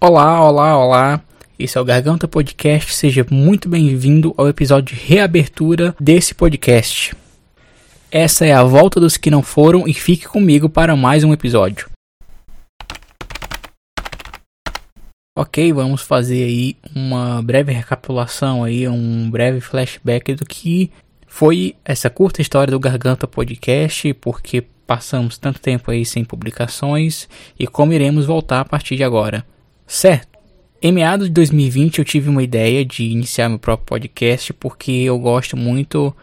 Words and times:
Olá, 0.00 0.48
olá, 0.48 0.78
olá. 0.78 1.20
Esse 1.58 1.76
é 1.76 1.80
o 1.80 1.84
Garganta 1.84 2.28
Podcast. 2.28 2.94
Seja 2.94 3.26
muito 3.28 3.68
bem-vindo 3.68 4.32
ao 4.36 4.48
episódio 4.48 4.94
de 4.94 5.02
reabertura 5.02 5.92
desse 5.98 6.36
podcast. 6.36 7.16
Essa 8.08 8.46
é 8.46 8.52
a 8.52 8.62
volta 8.62 9.00
dos 9.00 9.16
que 9.16 9.28
não 9.28 9.42
foram 9.42 9.88
e 9.88 9.92
fique 9.92 10.28
comigo 10.28 10.68
para 10.68 10.94
mais 10.94 11.24
um 11.24 11.32
episódio. 11.32 11.90
Ok, 15.36 15.72
vamos 15.72 16.02
fazer 16.02 16.44
aí 16.44 16.76
uma 16.94 17.42
breve 17.42 17.72
recapitulação 17.72 18.62
aí, 18.62 18.86
um 18.86 19.28
breve 19.28 19.60
flashback 19.60 20.32
do 20.36 20.46
que 20.46 20.92
foi 21.26 21.74
essa 21.84 22.08
curta 22.08 22.40
história 22.40 22.70
do 22.70 22.78
Garganta 22.78 23.26
Podcast, 23.26 24.14
porque 24.14 24.62
passamos 24.86 25.38
tanto 25.38 25.58
tempo 25.58 25.90
aí 25.90 26.06
sem 26.06 26.24
publicações 26.24 27.28
e 27.58 27.66
como 27.66 27.92
iremos 27.92 28.26
voltar 28.26 28.60
a 28.60 28.64
partir 28.64 28.94
de 28.94 29.02
agora. 29.02 29.44
Certo. 29.88 30.38
Em 30.82 30.92
meados 30.92 31.28
de 31.28 31.32
2020 31.32 31.98
eu 31.98 32.04
tive 32.04 32.28
uma 32.28 32.42
ideia 32.42 32.84
de 32.84 33.04
iniciar 33.04 33.48
meu 33.48 33.58
próprio 33.58 33.86
podcast 33.86 34.52
porque 34.52 34.92
eu 34.92 35.18
gosto 35.18 35.56
muito 35.56 36.14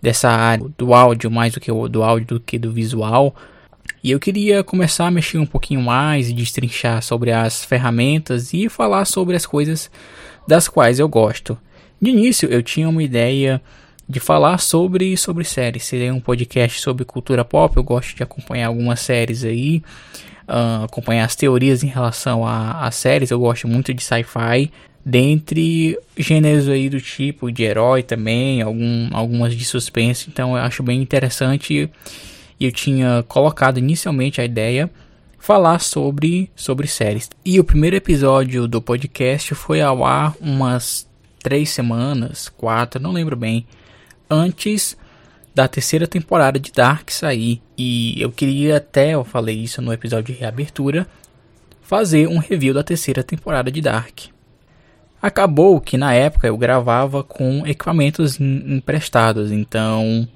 dessa 0.00 0.28
área 0.28 0.66
do 0.76 0.92
áudio 0.92 1.30
mais 1.30 1.54
do 1.54 1.58
que 1.58 1.72
do 1.72 2.02
áudio 2.02 2.26
do 2.26 2.40
que 2.40 2.58
do 2.58 2.70
visual. 2.70 3.34
E 4.04 4.10
eu 4.10 4.20
queria 4.20 4.62
começar 4.62 5.06
a 5.06 5.10
mexer 5.10 5.38
um 5.38 5.46
pouquinho 5.46 5.80
mais 5.80 6.28
e 6.28 6.34
destrinchar 6.34 7.02
sobre 7.02 7.32
as 7.32 7.64
ferramentas 7.64 8.52
e 8.52 8.68
falar 8.68 9.06
sobre 9.06 9.34
as 9.34 9.46
coisas 9.46 9.90
das 10.46 10.68
quais 10.68 10.98
eu 10.98 11.08
gosto. 11.08 11.58
De 12.00 12.10
início 12.10 12.46
eu 12.50 12.62
tinha 12.62 12.88
uma 12.90 13.02
ideia 13.02 13.60
de 14.06 14.20
falar 14.20 14.58
sobre 14.58 15.16
sobre 15.16 15.44
séries. 15.44 15.84
Seria 15.84 16.12
um 16.12 16.20
podcast 16.20 16.78
sobre 16.78 17.06
cultura 17.06 17.42
pop. 17.42 17.74
Eu 17.74 17.82
gosto 17.82 18.14
de 18.14 18.22
acompanhar 18.22 18.66
algumas 18.66 19.00
séries 19.00 19.44
aí 19.44 19.82
uh, 20.48 20.84
acompanhar 20.84 21.24
as 21.24 21.36
teorias 21.36 21.82
em 21.82 21.88
relação 21.88 22.46
a, 22.46 22.90
séries. 22.90 23.30
Eu 23.30 23.38
gosto 23.38 23.68
muito 23.68 23.92
de 23.92 24.02
sci-fi. 24.02 24.70
Dentre 25.04 25.98
gêneros 26.16 26.68
aí 26.68 26.90
do 26.90 27.00
tipo 27.00 27.50
de 27.50 27.62
herói 27.62 28.02
também, 28.02 28.60
algum, 28.60 29.08
algumas 29.12 29.54
de 29.54 29.64
suspense. 29.64 30.28
Então 30.28 30.56
eu 30.56 30.62
acho 30.62 30.82
bem 30.82 31.00
interessante. 31.00 31.90
Eu 32.60 32.72
tinha 32.72 33.24
colocado 33.28 33.78
inicialmente 33.78 34.40
a 34.40 34.44
ideia 34.44 34.90
falar 35.38 35.78
sobre, 35.78 36.50
sobre 36.54 36.86
séries. 36.86 37.30
E 37.44 37.58
o 37.60 37.64
primeiro 37.64 37.96
episódio 37.96 38.66
do 38.66 38.82
podcast 38.82 39.54
foi 39.54 39.80
ao 39.80 40.04
ar 40.04 40.34
umas 40.40 41.08
três 41.42 41.70
semanas, 41.70 42.48
quatro, 42.48 43.00
não 43.00 43.12
lembro 43.12 43.36
bem, 43.36 43.66
antes 44.28 44.96
da 45.58 45.66
terceira 45.66 46.06
temporada 46.06 46.56
de 46.56 46.70
Dark 46.70 47.10
sair. 47.10 47.60
E 47.76 48.14
eu 48.22 48.30
queria 48.30 48.76
até, 48.76 49.14
eu 49.14 49.24
falei 49.24 49.56
isso 49.56 49.82
no 49.82 49.92
episódio 49.92 50.32
de 50.32 50.40
reabertura, 50.40 51.04
fazer 51.82 52.28
um 52.28 52.38
review 52.38 52.72
da 52.72 52.84
terceira 52.84 53.24
temporada 53.24 53.68
de 53.68 53.80
Dark. 53.80 54.26
Acabou 55.20 55.80
que 55.80 55.98
na 55.98 56.14
época 56.14 56.46
eu 56.46 56.56
gravava 56.56 57.24
com 57.24 57.66
equipamentos 57.66 58.38
emprestados, 58.38 59.50
então 59.50 60.28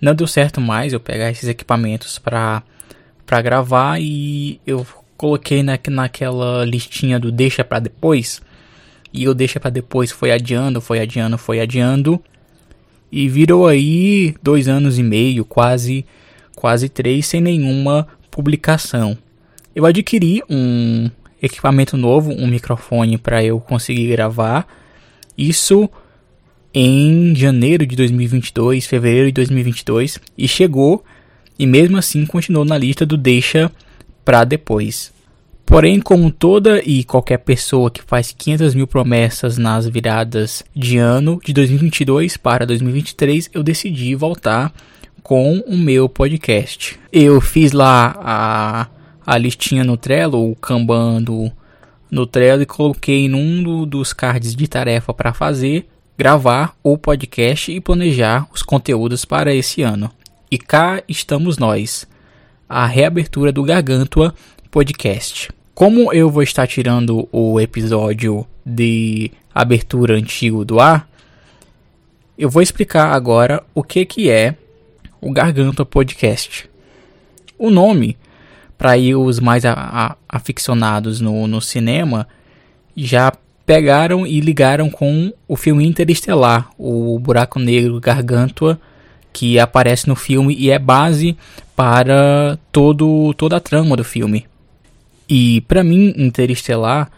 não 0.00 0.14
deu 0.14 0.28
certo 0.28 0.60
mais 0.60 0.92
eu 0.92 1.00
pegar 1.00 1.32
esses 1.32 1.48
equipamentos 1.48 2.16
para 2.16 2.62
para 3.26 3.42
gravar 3.42 4.00
e 4.00 4.60
eu 4.64 4.86
coloquei 5.16 5.60
na, 5.64 5.76
naquela 5.90 6.64
listinha 6.64 7.18
do 7.18 7.32
deixa 7.32 7.64
para 7.64 7.80
depois. 7.80 8.40
E 9.12 9.26
o 9.28 9.34
deixa 9.34 9.58
para 9.58 9.70
depois 9.70 10.12
foi 10.12 10.30
adiando, 10.30 10.80
foi 10.80 11.00
adiando, 11.00 11.36
foi 11.36 11.58
adiando 11.58 12.22
e 13.16 13.28
virou 13.28 13.68
aí 13.68 14.34
dois 14.42 14.66
anos 14.66 14.98
e 14.98 15.02
meio, 15.04 15.44
quase, 15.44 16.04
quase 16.56 16.88
três, 16.88 17.24
sem 17.24 17.40
nenhuma 17.40 18.08
publicação. 18.28 19.16
Eu 19.72 19.86
adquiri 19.86 20.42
um 20.50 21.08
equipamento 21.40 21.96
novo, 21.96 22.32
um 22.32 22.48
microfone 22.48 23.16
para 23.16 23.44
eu 23.44 23.60
conseguir 23.60 24.08
gravar. 24.08 24.66
Isso 25.38 25.88
em 26.74 27.36
janeiro 27.36 27.86
de 27.86 27.94
2022, 27.94 28.84
fevereiro 28.84 29.26
de 29.26 29.32
2022, 29.34 30.18
e 30.36 30.48
chegou 30.48 31.04
e 31.56 31.68
mesmo 31.68 31.96
assim 31.96 32.26
continuou 32.26 32.64
na 32.64 32.76
lista 32.76 33.06
do 33.06 33.16
deixa 33.16 33.70
para 34.24 34.42
depois. 34.42 35.13
Porém, 35.74 35.98
como 35.98 36.30
toda 36.30 36.80
e 36.84 37.02
qualquer 37.02 37.38
pessoa 37.38 37.90
que 37.90 38.00
faz 38.00 38.30
500 38.30 38.76
mil 38.76 38.86
promessas 38.86 39.58
nas 39.58 39.88
viradas 39.88 40.62
de 40.72 40.98
ano 40.98 41.40
de 41.44 41.52
2022 41.52 42.36
para 42.36 42.64
2023, 42.64 43.50
eu 43.52 43.60
decidi 43.60 44.14
voltar 44.14 44.72
com 45.20 45.58
o 45.66 45.76
meu 45.76 46.08
podcast. 46.08 46.96
Eu 47.12 47.40
fiz 47.40 47.72
lá 47.72 48.16
a, 48.20 48.86
a 49.26 49.36
listinha 49.36 49.82
no 49.82 49.96
Trello, 49.96 50.48
o 50.48 50.54
Kanban 50.54 51.20
do, 51.20 51.50
no 52.08 52.24
Trello 52.24 52.62
e 52.62 52.66
coloquei 52.66 53.28
num 53.28 53.60
do, 53.60 53.84
dos 53.84 54.12
cards 54.12 54.54
de 54.54 54.68
tarefa 54.68 55.12
para 55.12 55.34
fazer, 55.34 55.88
gravar 56.16 56.76
o 56.84 56.96
podcast 56.96 57.72
e 57.72 57.80
planejar 57.80 58.46
os 58.52 58.62
conteúdos 58.62 59.24
para 59.24 59.52
esse 59.52 59.82
ano. 59.82 60.08
E 60.48 60.56
cá 60.56 61.02
estamos 61.08 61.58
nós, 61.58 62.06
a 62.68 62.86
reabertura 62.86 63.50
do 63.50 63.64
Gargantua 63.64 64.32
podcast. 64.70 65.48
Como 65.74 66.12
eu 66.12 66.30
vou 66.30 66.44
estar 66.44 66.68
tirando 66.68 67.28
o 67.32 67.60
episódio 67.60 68.46
de 68.64 69.32
abertura 69.52 70.14
antigo 70.14 70.64
do 70.64 70.78
ar, 70.78 71.08
eu 72.38 72.48
vou 72.48 72.62
explicar 72.62 73.12
agora 73.12 73.60
o 73.74 73.82
que, 73.82 74.06
que 74.06 74.30
é 74.30 74.54
o 75.20 75.32
Garganta 75.32 75.84
Podcast. 75.84 76.70
O 77.58 77.70
nome, 77.70 78.16
para 78.78 78.96
os 79.18 79.40
mais 79.40 79.64
a, 79.64 79.72
a, 79.72 80.16
aficionados 80.28 81.20
no, 81.20 81.44
no 81.48 81.60
cinema, 81.60 82.28
já 82.96 83.32
pegaram 83.66 84.24
e 84.24 84.38
ligaram 84.38 84.88
com 84.88 85.32
o 85.48 85.56
filme 85.56 85.84
Interestelar, 85.84 86.70
o 86.78 87.18
Buraco 87.18 87.58
Negro 87.58 87.98
Gargantua, 87.98 88.78
que 89.32 89.58
aparece 89.58 90.06
no 90.06 90.14
filme 90.14 90.54
e 90.54 90.70
é 90.70 90.78
base 90.78 91.36
para 91.74 92.56
todo, 92.70 93.34
toda 93.34 93.56
a 93.56 93.60
trama 93.60 93.96
do 93.96 94.04
filme. 94.04 94.46
E 95.28 95.60
para 95.62 95.82
mim, 95.82 96.12
Interestelar 96.16 97.10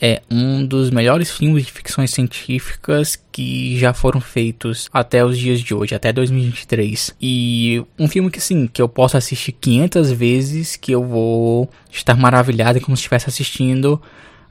é 0.00 0.22
um 0.30 0.66
dos 0.66 0.90
melhores 0.90 1.30
filmes 1.30 1.64
de 1.64 1.72
ficções 1.72 2.10
científicas 2.10 3.16
que 3.30 3.78
já 3.78 3.94
foram 3.94 4.20
feitos 4.20 4.88
até 4.92 5.24
os 5.24 5.38
dias 5.38 5.60
de 5.60 5.72
hoje, 5.74 5.94
até 5.94 6.12
2023. 6.12 7.14
E 7.20 7.82
um 7.98 8.08
filme 8.08 8.30
que 8.30 8.40
sim, 8.40 8.66
que 8.66 8.82
eu 8.82 8.88
posso 8.88 9.16
assistir 9.16 9.52
500 9.52 10.12
vezes, 10.12 10.76
que 10.76 10.92
eu 10.92 11.02
vou 11.04 11.70
estar 11.90 12.16
maravilhado 12.16 12.80
como 12.80 12.96
se 12.96 13.02
estivesse 13.02 13.28
assistindo 13.28 14.00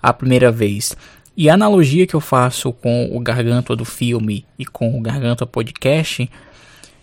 a 0.02 0.14
primeira 0.14 0.52
vez. 0.52 0.96
E 1.36 1.50
a 1.50 1.56
analogia 1.56 2.08
que 2.08 2.16
eu 2.16 2.22
faço 2.22 2.72
com 2.72 3.10
o 3.12 3.20
Garganta 3.20 3.76
do 3.76 3.86
filme 3.86 4.46
e 4.58 4.66
com 4.66 4.98
o 4.98 5.02
Garganta 5.02 5.46
podcast 5.46 6.30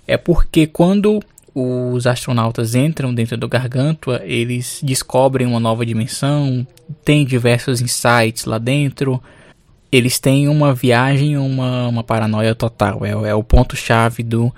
é 0.06 0.16
porque 0.16 0.66
quando 0.66 1.20
os 1.54 2.06
astronautas 2.06 2.74
entram 2.74 3.14
dentro 3.14 3.36
do 3.36 3.48
Gargantua, 3.48 4.20
eles 4.24 4.80
descobrem 4.82 5.46
uma 5.46 5.60
nova 5.60 5.84
dimensão, 5.84 6.66
tem 7.04 7.24
diversos 7.24 7.80
insights 7.80 8.44
lá 8.44 8.58
dentro. 8.58 9.22
Eles 9.90 10.20
têm 10.20 10.48
uma 10.48 10.72
viagem, 10.72 11.36
uma, 11.36 11.88
uma 11.88 12.04
paranoia 12.04 12.54
total. 12.54 13.04
É, 13.04 13.30
é 13.30 13.34
o 13.34 13.42
ponto-chave 13.42 14.22
do, 14.22 14.54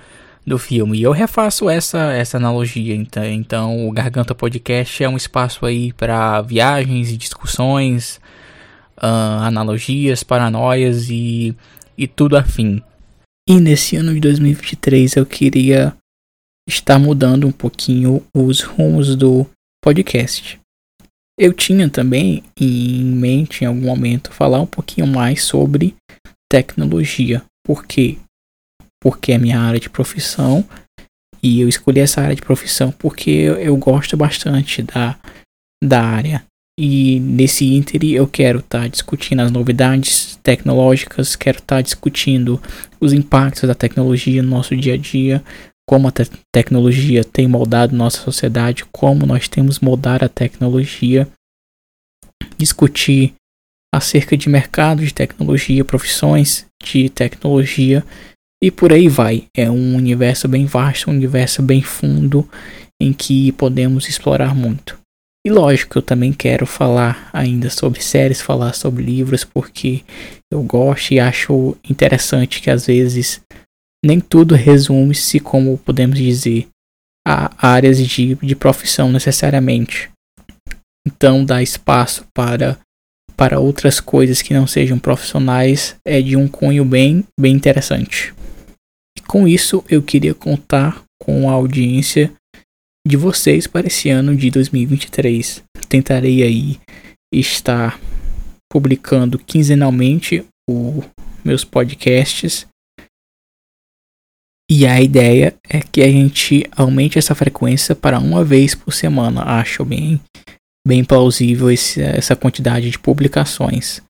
do 0.47 0.58
filme. 0.58 0.98
E 0.98 1.02
eu 1.02 1.12
refaço 1.12 1.70
essa, 1.70 2.12
essa 2.12 2.36
analogia. 2.36 2.94
Então, 2.94 3.25
então, 3.25 3.88
o 3.88 3.92
Garganta 3.92 4.34
Podcast 4.34 5.02
é 5.02 5.08
um 5.08 5.16
espaço 5.16 5.64
aí 5.64 5.92
para 5.94 6.42
viagens 6.42 7.10
e 7.10 7.16
discussões, 7.16 8.20
uh, 8.98 9.42
analogias, 9.42 10.22
paranoias 10.22 11.08
e, 11.08 11.56
e 11.97 12.06
tudo 12.06 12.36
afim. 12.36 12.82
E 13.48 13.58
nesse 13.58 13.97
ano 13.97 14.12
de 14.12 14.20
2023 14.20 15.16
eu 15.16 15.26
queria 15.26 15.94
está 16.69 16.99
mudando 16.99 17.47
um 17.47 17.53
pouquinho 17.53 18.25
os 18.34 18.61
rumos 18.61 19.17
do 19.17 19.47
podcast. 19.83 20.61
Eu 21.39 21.53
tinha 21.53 21.89
também 21.89 22.45
em 22.59 23.03
mente 23.05 23.65
em 23.65 23.67
algum 23.67 23.87
momento 23.87 24.32
falar 24.32 24.61
um 24.61 24.67
pouquinho 24.67 25.06
mais 25.06 25.43
sobre 25.43 25.94
tecnologia. 26.50 27.43
Por 27.64 27.87
quê? 27.87 28.19
Porque 29.03 29.32
é 29.32 29.38
minha 29.38 29.59
área 29.59 29.81
de 29.81 29.91
profissão 29.91 30.64
e 31.43 31.61
eu 31.61 31.69
escolhi 31.69 32.00
essa 32.00 32.20
área 32.20 32.37
de 32.37 32.43
profissão 32.43 32.93
porque 32.93 33.31
eu 33.31 33.76
gosto 33.76 34.17
bastante 34.17 34.82
da, 34.82 35.19
da 35.82 36.03
área. 36.03 36.44
E 36.79 37.20
nesse 37.20 37.67
inter 37.75 38.03
eu 38.05 38.26
quero 38.26 38.61
estar 38.61 38.82
tá 38.82 38.88
discutindo 38.88 39.41
as 39.41 39.50
novidades 39.50 40.38
tecnológicas, 40.43 41.37
quero 41.37 41.58
estar 41.58 41.76
tá 41.76 41.82
discutindo 41.82 42.62
os 43.00 43.12
impactos 43.12 43.69
da 43.69 43.75
tecnologia 43.75 44.43
no 44.43 44.50
nosso 44.50 44.76
dia 44.76 44.94
a 44.94 44.97
dia, 44.97 45.43
como 45.93 46.09
a 46.09 46.11
te 46.11 46.23
tecnologia 46.50 47.23
tem 47.23 47.47
moldado 47.47 47.94
nossa 47.94 48.23
sociedade, 48.23 48.83
como 48.91 49.27
nós 49.27 49.47
temos 49.47 49.79
moldar 49.79 50.25
a 50.25 50.29
tecnologia, 50.29 51.29
discutir 52.56 53.35
acerca 53.94 54.35
de 54.35 54.49
mercado 54.49 55.05
de 55.05 55.12
tecnologia, 55.12 55.85
profissões 55.85 56.65
de 56.83 57.11
tecnologia 57.11 58.03
e 58.65 58.71
por 58.71 58.91
aí 58.91 59.06
vai. 59.06 59.44
É 59.55 59.71
um 59.71 59.94
universo 59.94 60.49
bem 60.49 60.65
vasto, 60.65 61.11
um 61.11 61.12
universo 61.12 61.61
bem 61.61 61.83
fundo 61.83 62.49
em 62.99 63.12
que 63.12 63.53
podemos 63.53 64.09
explorar 64.09 64.55
muito. 64.55 64.99
E 65.47 65.50
lógico, 65.50 65.99
eu 65.99 66.03
também 66.03 66.33
quero 66.33 66.65
falar 66.65 67.29
ainda 67.35 67.69
sobre 67.69 68.00
séries, 68.00 68.41
falar 68.41 68.73
sobre 68.73 69.05
livros, 69.05 69.44
porque 69.44 70.03
eu 70.50 70.62
gosto 70.62 71.12
e 71.12 71.21
acho 71.21 71.77
interessante 71.87 72.62
que 72.62 72.71
às 72.71 72.87
vezes 72.87 73.43
nem 74.04 74.20
tudo 74.20 74.54
resume-se, 74.54 75.38
como 75.38 75.78
podemos 75.78 76.19
dizer, 76.19 76.69
a 77.26 77.52
áreas 77.56 77.99
de, 77.99 78.34
de 78.34 78.56
profissão 78.56 79.10
necessariamente. 79.12 80.10
Então, 81.06 81.44
dar 81.44 81.62
espaço 81.62 82.26
para, 82.34 82.78
para 83.37 83.60
outras 83.60 84.00
coisas 84.00 84.43
que 84.43 84.54
não 84.54 84.66
sejam 84.66 84.99
profissionais 84.99 85.96
é 86.06 86.20
de 86.20 86.37
um 86.37 86.49
cunho 86.49 86.84
bem, 86.84 87.25
bem 87.38 87.54
interessante. 87.54 88.34
E 89.16 89.20
com 89.22 89.46
isso, 89.46 89.84
eu 89.88 90.02
queria 90.02 90.34
contar 90.34 91.02
com 91.20 91.48
a 91.48 91.52
audiência 91.52 92.32
de 93.06 93.16
vocês 93.16 93.66
para 93.66 93.87
esse 93.87 94.08
ano 94.10 94.34
de 94.37 94.50
2023. 94.50 95.62
Tentarei 95.88 96.43
aí 96.43 96.81
estar 97.32 98.00
publicando 98.72 99.38
quinzenalmente 99.38 100.44
os 100.69 101.05
meus 101.44 101.64
podcasts. 101.64 102.66
E 104.82 104.87
a 104.87 105.00
ideia 105.00 105.55
é 105.69 105.81
que 105.81 106.02
a 106.02 106.08
gente 106.08 106.69
aumente 106.73 107.17
essa 107.17 107.37
frequência 107.37 107.94
para 107.94 108.19
uma 108.19 108.44
vez 108.44 108.75
por 108.75 108.93
semana. 108.93 109.44
Acho 109.44 109.84
bem, 109.84 110.20
bem 110.84 111.05
plausível 111.05 111.70
esse, 111.70 112.02
essa 112.02 112.34
quantidade 112.34 112.90
de 112.90 112.99
publicações. 112.99 114.02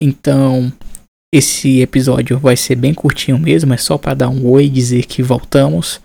Então, 0.00 0.72
esse 1.34 1.80
episódio 1.80 2.38
vai 2.38 2.56
ser 2.56 2.76
bem 2.76 2.94
curtinho 2.94 3.36
mesmo, 3.40 3.74
é 3.74 3.76
só 3.76 3.98
para 3.98 4.14
dar 4.14 4.28
um 4.28 4.46
oi 4.46 4.68
dizer 4.68 5.06
que 5.06 5.20
voltamos 5.20 6.00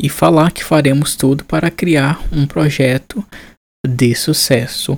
e 0.00 0.08
falar 0.08 0.52
que 0.52 0.62
faremos 0.62 1.16
tudo 1.16 1.44
para 1.44 1.72
criar 1.72 2.24
um 2.30 2.46
projeto 2.46 3.26
de 3.84 4.14
sucesso. 4.14 4.96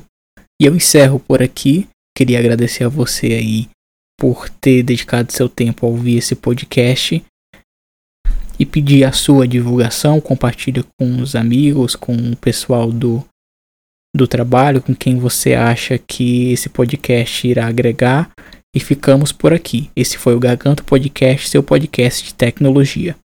E 0.61 0.67
eu 0.67 0.77
encerro 0.77 1.19
por 1.19 1.43
aqui. 1.43 1.89
Queria 2.15 2.39
agradecer 2.39 2.85
a 2.85 2.89
você 2.91 3.29
aí 3.29 3.67
por 4.21 4.51
ter 4.51 4.83
dedicado 4.83 5.33
seu 5.33 5.49
tempo 5.49 5.87
a 5.87 5.89
ouvir 5.89 6.19
esse 6.19 6.35
podcast 6.35 7.25
e 8.65 8.67
pedir 8.67 9.05
a 9.05 9.13
sua 9.13 9.47
divulgação, 9.47 10.21
compartilhe 10.23 10.83
com 10.99 11.21
os 11.21 11.37
amigos, 11.37 11.95
com 11.95 12.15
o 12.15 12.37
pessoal 12.37 12.91
do 12.91 13.23
do 14.17 14.29
trabalho, 14.29 14.81
com 14.81 14.95
quem 14.95 15.19
você 15.19 15.55
acha 15.55 15.99
que 15.99 16.53
esse 16.53 16.69
podcast 16.69 17.49
irá 17.49 17.67
agregar 17.67 18.31
e 18.75 18.79
ficamos 18.79 19.33
por 19.33 19.53
aqui. 19.53 19.91
Esse 19.95 20.17
foi 20.17 20.37
o 20.37 20.39
Garganta 20.39 20.85
Podcast, 20.85 21.49
seu 21.49 21.65
podcast 21.65 22.25
de 22.25 22.33
tecnologia. 22.33 23.17